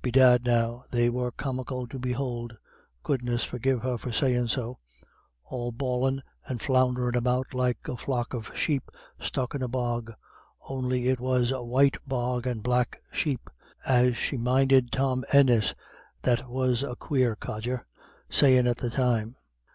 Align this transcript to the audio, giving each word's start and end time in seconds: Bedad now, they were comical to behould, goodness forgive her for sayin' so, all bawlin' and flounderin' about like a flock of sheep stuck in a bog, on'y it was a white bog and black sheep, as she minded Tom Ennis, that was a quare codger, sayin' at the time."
Bedad 0.00 0.46
now, 0.46 0.82
they 0.90 1.10
were 1.10 1.30
comical 1.30 1.86
to 1.88 1.98
behould, 1.98 2.56
goodness 3.02 3.44
forgive 3.44 3.82
her 3.82 3.98
for 3.98 4.12
sayin' 4.12 4.48
so, 4.48 4.78
all 5.44 5.72
bawlin' 5.72 6.22
and 6.46 6.62
flounderin' 6.62 7.14
about 7.14 7.52
like 7.52 7.86
a 7.86 7.94
flock 7.98 8.32
of 8.32 8.50
sheep 8.56 8.90
stuck 9.20 9.54
in 9.54 9.62
a 9.62 9.68
bog, 9.68 10.10
on'y 10.70 11.06
it 11.06 11.20
was 11.20 11.50
a 11.50 11.62
white 11.62 11.98
bog 12.06 12.46
and 12.46 12.62
black 12.62 13.02
sheep, 13.12 13.50
as 13.84 14.16
she 14.16 14.38
minded 14.38 14.90
Tom 14.90 15.22
Ennis, 15.34 15.74
that 16.22 16.48
was 16.48 16.82
a 16.82 16.96
quare 16.96 17.36
codger, 17.36 17.84
sayin' 18.30 18.66
at 18.66 18.78
the 18.78 18.88
time." 18.88 19.36